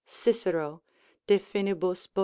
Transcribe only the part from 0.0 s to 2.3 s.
Cicero, De Finibus, ii.